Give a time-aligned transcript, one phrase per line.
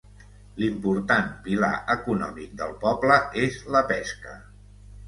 [0.61, 4.37] L'important pilar econòmic del poble és la pesca.